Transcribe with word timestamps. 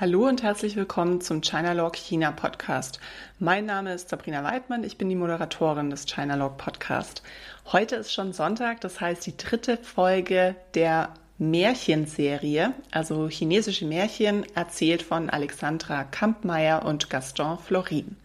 Hallo 0.00 0.28
und 0.28 0.44
herzlich 0.44 0.76
willkommen 0.76 1.20
zum 1.20 1.42
Chinalog 1.42 1.96
China 1.96 2.30
Podcast. 2.30 3.00
Mein 3.40 3.66
Name 3.66 3.92
ist 3.94 4.10
Sabrina 4.10 4.44
Weidmann, 4.44 4.84
ich 4.84 4.96
bin 4.96 5.08
die 5.08 5.16
Moderatorin 5.16 5.90
des 5.90 6.06
Chinalog 6.06 6.56
Podcast. 6.56 7.24
Heute 7.72 7.96
ist 7.96 8.12
schon 8.12 8.32
Sonntag, 8.32 8.80
das 8.80 9.00
heißt 9.00 9.26
die 9.26 9.36
dritte 9.36 9.76
Folge 9.76 10.54
der 10.74 11.08
Märchenserie, 11.38 12.74
also 12.92 13.28
chinesische 13.28 13.86
Märchen, 13.86 14.46
erzählt 14.54 15.02
von 15.02 15.30
Alexandra 15.30 16.04
Kampmeier 16.04 16.84
und 16.84 17.10
Gaston 17.10 17.58
Florin. 17.58 18.16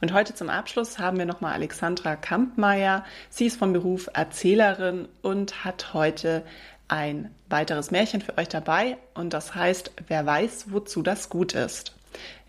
Und 0.00 0.12
heute 0.12 0.32
zum 0.34 0.48
Abschluss 0.48 1.00
haben 1.00 1.18
wir 1.18 1.26
nochmal 1.26 1.54
Alexandra 1.54 2.14
Kampmeier. 2.14 3.04
Sie 3.30 3.46
ist 3.46 3.58
vom 3.58 3.72
Beruf 3.72 4.08
Erzählerin 4.14 5.08
und 5.22 5.64
hat 5.64 5.92
heute 5.92 6.44
ein 6.88 7.34
weiteres 7.48 7.90
Märchen 7.90 8.20
für 8.20 8.36
euch 8.38 8.48
dabei 8.48 8.96
und 9.14 9.32
das 9.32 9.54
heißt, 9.54 9.90
wer 10.08 10.24
weiß, 10.24 10.66
wozu 10.70 11.02
das 11.02 11.28
gut 11.28 11.54
ist. 11.54 11.94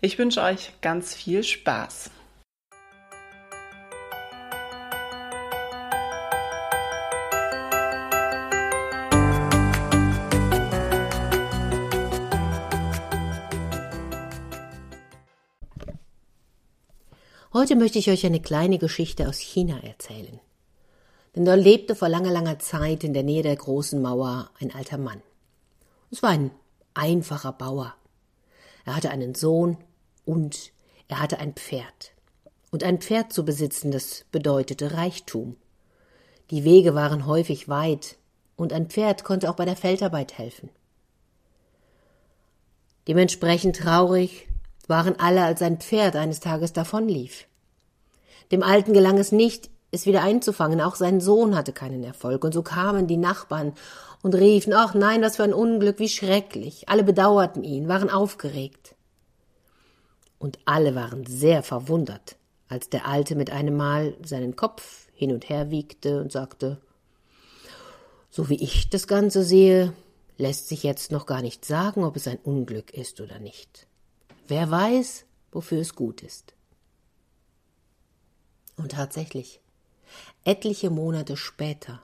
Ich 0.00 0.18
wünsche 0.18 0.42
euch 0.42 0.72
ganz 0.80 1.14
viel 1.14 1.42
Spaß. 1.42 2.10
Heute 17.52 17.76
möchte 17.76 17.98
ich 17.98 18.08
euch 18.08 18.24
eine 18.24 18.40
kleine 18.40 18.78
Geschichte 18.78 19.26
aus 19.26 19.38
China 19.38 19.80
erzählen 19.82 20.38
denn 21.34 21.44
da 21.44 21.54
lebte 21.54 21.94
vor 21.94 22.08
langer, 22.08 22.30
langer 22.30 22.58
Zeit 22.58 23.04
in 23.04 23.14
der 23.14 23.22
Nähe 23.22 23.42
der 23.42 23.56
großen 23.56 24.00
Mauer 24.00 24.50
ein 24.60 24.74
alter 24.74 24.98
Mann. 24.98 25.22
Es 26.10 26.22
war 26.22 26.30
ein 26.30 26.50
einfacher 26.94 27.52
Bauer. 27.52 27.94
Er 28.84 28.96
hatte 28.96 29.10
einen 29.10 29.34
Sohn 29.34 29.76
und 30.24 30.72
er 31.08 31.20
hatte 31.20 31.38
ein 31.38 31.54
Pferd. 31.54 32.12
Und 32.70 32.84
ein 32.84 33.00
Pferd 33.00 33.32
zu 33.32 33.44
besitzen, 33.44 33.90
das 33.90 34.24
bedeutete 34.30 34.92
Reichtum. 34.92 35.56
Die 36.50 36.64
Wege 36.64 36.94
waren 36.94 37.26
häufig 37.26 37.68
weit, 37.68 38.16
und 38.56 38.72
ein 38.72 38.88
Pferd 38.88 39.24
konnte 39.24 39.48
auch 39.48 39.54
bei 39.54 39.64
der 39.64 39.76
Feldarbeit 39.76 40.36
helfen. 40.36 40.68
Dementsprechend 43.06 43.76
traurig 43.76 44.48
waren 44.86 45.18
alle, 45.18 45.44
als 45.44 45.60
sein 45.60 45.78
Pferd 45.78 46.16
eines 46.16 46.40
Tages 46.40 46.72
davonlief. 46.72 47.46
Dem 48.50 48.62
Alten 48.62 48.92
gelang 48.92 49.18
es 49.18 49.32
nicht, 49.32 49.70
es 49.90 50.06
wieder 50.06 50.22
einzufangen. 50.22 50.80
Auch 50.80 50.96
sein 50.96 51.20
Sohn 51.20 51.56
hatte 51.56 51.72
keinen 51.72 52.04
Erfolg. 52.04 52.44
Und 52.44 52.52
so 52.52 52.62
kamen 52.62 53.06
die 53.06 53.16
Nachbarn 53.16 53.72
und 54.22 54.34
riefen, 54.34 54.72
ach 54.72 54.94
nein, 54.94 55.22
was 55.22 55.36
für 55.36 55.44
ein 55.44 55.54
Unglück, 55.54 55.98
wie 55.98 56.08
schrecklich. 56.08 56.88
Alle 56.88 57.04
bedauerten 57.04 57.64
ihn, 57.64 57.88
waren 57.88 58.10
aufgeregt. 58.10 58.94
Und 60.38 60.58
alle 60.66 60.94
waren 60.94 61.26
sehr 61.26 61.62
verwundert, 61.62 62.36
als 62.68 62.88
der 62.90 63.06
Alte 63.06 63.34
mit 63.34 63.50
einem 63.50 63.76
Mal 63.76 64.14
seinen 64.24 64.56
Kopf 64.56 65.08
hin 65.12 65.32
und 65.32 65.48
her 65.48 65.70
wiegte 65.70 66.20
und 66.20 66.30
sagte, 66.30 66.80
so 68.30 68.48
wie 68.48 68.62
ich 68.62 68.88
das 68.88 69.08
Ganze 69.08 69.42
sehe, 69.42 69.92
lässt 70.36 70.68
sich 70.68 70.84
jetzt 70.84 71.10
noch 71.10 71.26
gar 71.26 71.42
nicht 71.42 71.64
sagen, 71.64 72.04
ob 72.04 72.14
es 72.14 72.28
ein 72.28 72.38
Unglück 72.38 72.92
ist 72.92 73.20
oder 73.20 73.40
nicht. 73.40 73.88
Wer 74.46 74.70
weiß, 74.70 75.24
wofür 75.50 75.80
es 75.80 75.94
gut 75.94 76.22
ist. 76.22 76.54
Und 78.76 78.92
tatsächlich, 78.92 79.60
Etliche 80.44 80.90
Monate 80.90 81.36
später, 81.36 82.00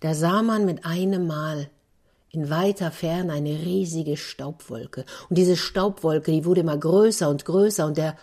da 0.00 0.14
sah 0.14 0.42
man 0.42 0.64
mit 0.64 0.84
einem 0.84 1.26
Mal 1.26 1.70
in 2.30 2.50
weiter 2.50 2.90
Ferne 2.90 3.32
eine 3.32 3.50
riesige 3.50 4.16
Staubwolke. 4.16 5.04
Und 5.28 5.38
diese 5.38 5.56
Staubwolke, 5.56 6.30
die 6.30 6.44
wurde 6.44 6.60
immer 6.60 6.76
größer 6.76 7.28
und 7.28 7.44
größer, 7.44 7.86
und 7.86 7.96
der, 7.96 8.16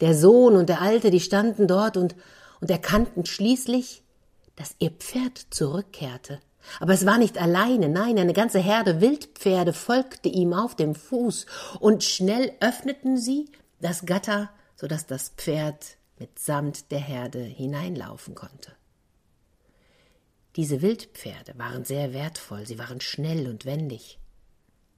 der 0.00 0.14
Sohn 0.14 0.56
und 0.56 0.68
der 0.68 0.80
Alte, 0.80 1.10
die 1.10 1.20
standen 1.20 1.66
dort 1.66 1.96
und, 1.96 2.14
und 2.60 2.70
erkannten 2.70 3.26
schließlich, 3.26 4.02
dass 4.56 4.74
ihr 4.78 4.90
Pferd 4.90 5.38
zurückkehrte. 5.50 6.40
Aber 6.80 6.92
es 6.92 7.06
war 7.06 7.18
nicht 7.18 7.38
alleine, 7.40 7.88
nein, 7.88 8.18
eine 8.18 8.32
ganze 8.32 8.58
Herde 8.58 9.00
Wildpferde 9.00 9.72
folgte 9.72 10.28
ihm 10.28 10.52
auf 10.52 10.74
dem 10.74 10.94
Fuß, 10.94 11.46
und 11.80 12.04
schnell 12.04 12.52
öffneten 12.60 13.16
sie 13.16 13.50
das 13.80 14.06
Gatter, 14.06 14.50
so 14.76 14.86
dass 14.86 15.06
das 15.06 15.30
Pferd 15.36 15.97
mitsamt 16.18 16.90
der 16.90 17.00
Herde 17.00 17.40
hineinlaufen 17.40 18.34
konnte. 18.34 18.72
Diese 20.56 20.82
Wildpferde 20.82 21.54
waren 21.56 21.84
sehr 21.84 22.12
wertvoll, 22.12 22.66
sie 22.66 22.78
waren 22.78 23.00
schnell 23.00 23.46
und 23.48 23.64
wendig. 23.64 24.18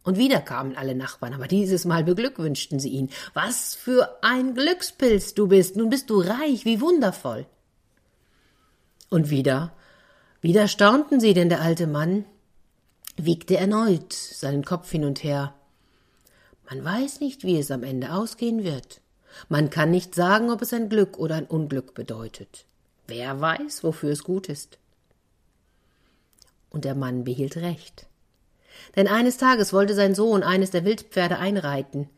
Und 0.03 0.17
wieder 0.17 0.41
kamen 0.41 0.77
alle 0.77 0.95
Nachbarn, 0.95 1.35
aber 1.35 1.47
dieses 1.47 1.85
Mal 1.85 2.05
beglückwünschten 2.05 2.81
sie 2.81 2.89
ihn. 2.89 3.11
Was 3.35 3.75
für 3.75 4.19
ein 4.23 4.55
Glückspilz 4.55 5.35
du 5.35 5.49
bist, 5.49 5.77
nun 5.77 5.91
bist 5.91 6.09
du 6.09 6.21
reich, 6.21 6.65
wie 6.65 6.81
wundervoll. 6.81 7.47
Und 9.11 9.29
wieder, 9.29 9.75
wieder 10.41 10.69
staunten 10.69 11.21
sie, 11.21 11.35
denn 11.35 11.51
der 11.51 11.61
alte 11.61 11.87
Mann 11.87 12.25
wiegte 13.17 13.59
erneut 13.59 14.15
seinen 14.15 14.65
Kopf 14.65 14.91
hin 14.91 15.05
und 15.05 15.23
her. 15.23 15.55
Man 16.71 16.83
weiß 16.83 17.21
nicht, 17.21 17.45
wie 17.45 17.59
es 17.59 17.71
am 17.71 17.83
Ende 17.83 18.13
ausgehen 18.15 18.65
wird. 18.65 19.00
Man 19.49 19.71
kann 19.71 19.91
nicht 19.91 20.15
sagen, 20.15 20.51
ob 20.51 20.63
es 20.63 20.73
ein 20.73 20.89
Glück 20.89 21.19
oder 21.19 21.37
ein 21.37 21.47
Unglück 21.47 21.95
bedeutet. 21.95 22.65
Wer 23.07 23.41
weiß, 23.41 23.83
wofür 23.85 24.11
es 24.11 24.25
gut 24.25 24.49
ist. 24.49 24.79
Und 26.71 26.85
der 26.85 26.95
Mann 26.95 27.25
behielt 27.25 27.57
recht. 27.57 28.07
Denn 28.97 29.09
eines 29.09 29.37
Tages 29.37 29.73
wollte 29.73 29.95
sein 29.95 30.15
Sohn 30.15 30.43
eines 30.43 30.71
der 30.71 30.85
Wildpferde 30.85 31.39
einreiten, 31.39 32.09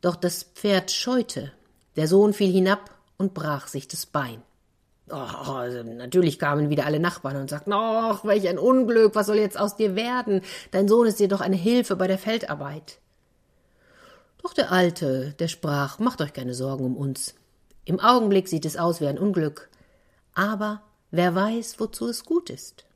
doch 0.00 0.16
das 0.16 0.44
Pferd 0.44 0.90
scheute. 0.90 1.52
Der 1.96 2.08
Sohn 2.08 2.32
fiel 2.32 2.50
hinab 2.50 2.90
und 3.18 3.34
brach 3.34 3.68
sich 3.68 3.86
das 3.88 4.06
Bein. 4.06 4.42
Oh, 5.10 5.14
also 5.14 5.82
natürlich 5.82 6.38
kamen 6.38 6.70
wieder 6.70 6.86
alle 6.86 7.00
Nachbarn 7.00 7.36
und 7.36 7.50
sagten, 7.50 7.72
ach, 7.72 8.24
welch 8.24 8.48
ein 8.48 8.58
Unglück, 8.58 9.14
was 9.14 9.26
soll 9.26 9.38
jetzt 9.38 9.58
aus 9.58 9.76
dir 9.76 9.96
werden? 9.96 10.40
Dein 10.70 10.88
Sohn 10.88 11.06
ist 11.06 11.18
dir 11.18 11.28
doch 11.28 11.40
eine 11.40 11.56
Hilfe 11.56 11.96
bei 11.96 12.06
der 12.06 12.18
Feldarbeit. 12.18 12.98
Doch 14.42 14.54
der 14.54 14.72
Alte, 14.72 15.34
der 15.38 15.48
sprach, 15.48 15.98
macht 15.98 16.20
euch 16.22 16.32
keine 16.32 16.54
Sorgen 16.54 16.84
um 16.84 16.96
uns. 16.96 17.34
Im 17.84 18.00
Augenblick 18.00 18.48
sieht 18.48 18.64
es 18.64 18.76
aus 18.76 19.00
wie 19.00 19.06
ein 19.06 19.18
Unglück, 19.18 19.68
aber 20.34 20.82
wer 21.10 21.34
weiß, 21.34 21.80
wozu 21.80 22.08
es 22.08 22.24
gut 22.24 22.50
ist. 22.50 22.86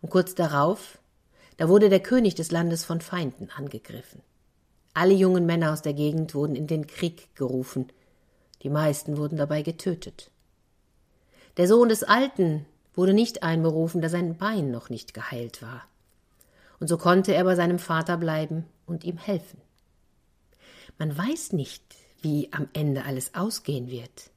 Und 0.00 0.10
kurz 0.10 0.34
darauf, 0.34 0.98
da 1.56 1.68
wurde 1.68 1.88
der 1.88 2.00
König 2.00 2.34
des 2.34 2.50
Landes 2.50 2.84
von 2.84 3.00
Feinden 3.00 3.48
angegriffen. 3.50 4.20
Alle 4.92 5.14
jungen 5.14 5.46
Männer 5.46 5.72
aus 5.72 5.82
der 5.82 5.94
Gegend 5.94 6.34
wurden 6.34 6.56
in 6.56 6.66
den 6.66 6.86
Krieg 6.86 7.34
gerufen, 7.34 7.92
die 8.62 8.70
meisten 8.70 9.16
wurden 9.16 9.36
dabei 9.36 9.62
getötet. 9.62 10.30
Der 11.56 11.68
Sohn 11.68 11.88
des 11.88 12.02
Alten 12.02 12.66
wurde 12.94 13.14
nicht 13.14 13.42
einberufen, 13.42 14.00
da 14.00 14.08
sein 14.08 14.36
Bein 14.36 14.70
noch 14.70 14.90
nicht 14.90 15.14
geheilt 15.14 15.62
war. 15.62 15.86
Und 16.78 16.88
so 16.88 16.98
konnte 16.98 17.34
er 17.34 17.44
bei 17.44 17.54
seinem 17.54 17.78
Vater 17.78 18.16
bleiben 18.16 18.66
und 18.86 19.04
ihm 19.04 19.18
helfen. 19.18 19.60
Man 20.98 21.16
weiß 21.16 21.52
nicht, 21.52 21.82
wie 22.22 22.52
am 22.52 22.68
Ende 22.72 23.04
alles 23.04 23.34
ausgehen 23.34 23.90
wird. 23.90 24.30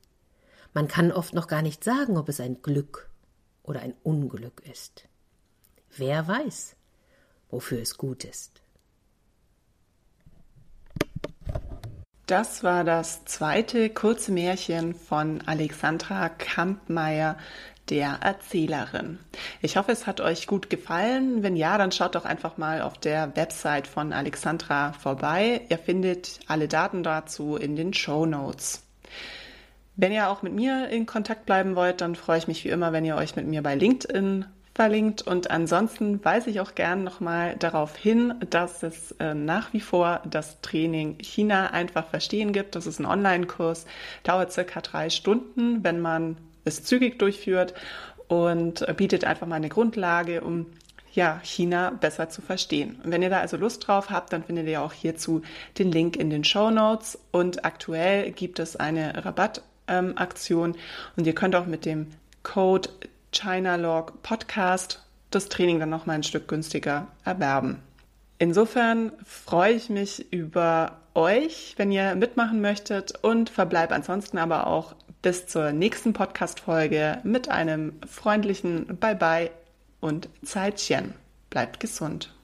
Man 0.74 0.88
kann 0.88 1.12
oft 1.12 1.34
noch 1.34 1.48
gar 1.48 1.62
nicht 1.62 1.84
sagen, 1.84 2.18
ob 2.18 2.30
es 2.30 2.40
ein 2.40 2.62
Glück 2.62 3.10
oder 3.64 3.82
ein 3.82 3.94
Unglück 4.04 4.62
ist. 4.70 5.06
Wer 5.96 6.28
weiß, 6.28 6.76
wofür 7.50 7.82
es 7.82 7.98
gut 7.98 8.24
ist. 8.24 8.62
Das 12.30 12.64
war 12.64 12.84
das 12.84 13.26
zweite 13.26 13.90
kurze 13.90 14.32
Märchen 14.32 14.94
von 14.94 15.42
Alexandra 15.48 16.30
Kampmeier, 16.30 17.38
der 17.90 18.20
Erzählerin. 18.22 19.20
Ich 19.62 19.78
hoffe, 19.78 19.92
es 19.92 20.08
hat 20.08 20.22
euch 20.22 20.48
gut 20.48 20.70
gefallen. 20.70 21.44
Wenn 21.44 21.56
ja, 21.56 21.78
dann 21.78 21.92
schaut 21.92 22.16
doch 22.16 22.26
einfach 22.26 22.58
mal 22.58 22.82
auf 22.82 22.98
der 22.98 23.36
Website 23.36 23.88
von 23.88 24.14
Alexandra 24.14 24.94
vorbei. 24.94 25.62
Ihr 25.70 25.78
findet 25.78 26.40
alle 26.48 26.68
Daten 26.68 27.04
dazu 27.04 27.56
in 27.56 27.76
den 27.76 27.94
Show 27.94 28.26
Notes. 28.26 28.84
Wenn 29.96 30.12
ihr 30.12 30.30
auch 30.30 30.44
mit 30.44 30.54
mir 30.54 30.88
in 30.90 31.06
Kontakt 31.06 31.46
bleiben 31.46 31.76
wollt, 31.76 32.00
dann 32.02 32.16
freue 32.16 32.38
ich 32.38 32.48
mich 32.48 32.64
wie 32.64 32.70
immer, 32.70 32.94
wenn 32.94 33.04
ihr 33.04 33.18
euch 33.18 33.36
mit 33.36 33.48
mir 33.48 33.62
bei 33.62 33.76
LinkedIn 33.76 34.46
verlinkt. 34.74 35.24
Und 35.24 35.52
ansonsten 35.52 36.24
weise 36.24 36.50
ich 36.50 36.62
auch 36.62 36.74
gern 36.74 37.04
nochmal 37.04 37.58
darauf 37.58 37.98
hin, 37.98 38.34
dass 38.50 38.82
es 38.82 39.12
äh, 39.20 39.34
nach 39.34 39.74
wie 39.74 39.82
vor 39.82 40.22
das 40.24 40.62
Training 40.62 41.18
China 41.20 41.72
einfach 41.72 42.08
verstehen 42.08 42.54
gibt. 42.54 42.78
Das 42.78 42.88
ist 42.88 43.00
ein 43.00 43.06
Online-Kurs, 43.06 43.86
dauert 44.24 44.54
circa 44.54 44.80
drei 44.80 45.10
Stunden, 45.10 45.84
wenn 45.84 46.00
man 46.00 46.38
es 46.66 46.84
zügig 46.84 47.20
durchführt 47.20 47.74
und 48.28 48.86
bietet 48.98 49.26
einfach 49.26 49.48
mal 49.48 49.56
eine 49.56 49.70
Grundlage, 49.70 50.42
um 50.42 50.68
ja, 51.14 51.40
China 51.44 51.92
besser 51.92 52.30
zu 52.30 52.42
verstehen. 52.42 53.00
Und 53.04 53.12
wenn 53.12 53.22
ihr 53.22 53.30
da 53.30 53.40
also 53.40 53.58
Lust 53.58 53.88
drauf 53.88 54.10
habt, 54.10 54.32
dann 54.32 54.44
findet 54.44 54.68
ihr 54.68 54.82
auch 54.82 54.94
hierzu 54.94 55.42
den 55.78 55.92
Link 55.92 56.16
in 56.16 56.30
den 56.30 56.44
Show 56.44 56.70
Notes. 56.70 57.18
Und 57.32 57.66
aktuell 57.66 58.32
gibt 58.32 58.60
es 58.60 58.76
eine 58.76 59.26
Rabattaktion 59.26 60.72
ähm, 60.72 60.80
und 61.18 61.28
ihr 61.28 61.34
könnt 61.34 61.56
auch 61.56 61.66
mit 61.66 61.86
dem 61.86 62.08
Code 62.44 62.90
China 63.32 63.76
Log 63.76 64.22
Podcast 64.22 65.04
das 65.32 65.50
Training 65.50 65.80
dann 65.80 65.90
noch 65.90 66.06
mal 66.06 66.14
ein 66.14 66.24
Stück 66.24 66.48
günstiger 66.48 67.08
erwerben. 67.24 67.80
Insofern 68.38 69.12
freue 69.26 69.74
ich 69.74 69.90
mich 69.90 70.32
über 70.32 71.00
euch, 71.14 71.74
wenn 71.78 71.92
ihr 71.92 72.16
mitmachen 72.16 72.62
möchtet 72.62 73.14
und 73.22 73.50
verbleibe 73.50 73.94
ansonsten 73.94 74.38
aber 74.38 74.68
auch 74.68 74.96
bis 75.22 75.48
zur 75.48 75.72
nächsten 75.72 76.14
Podcast-Folge 76.14 77.20
mit 77.24 77.50
einem 77.50 78.00
freundlichen 78.08 78.98
Bye-bye 78.98 79.52
und 80.00 80.30
Zeitchen. 80.44 81.14
Bleibt 81.50 81.80
gesund. 81.80 82.39